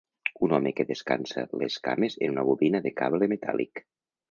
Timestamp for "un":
0.45-0.53